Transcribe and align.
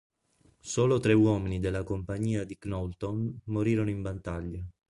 Solo 0.61 0.97
tre 0.99 1.13
uomini 1.13 1.59
della 1.59 1.83
Compagnia 1.83 2.43
di 2.43 2.57
Knowlton 2.57 3.37
morirono 3.43 3.91
in 3.91 4.01
battaglia. 4.01 4.67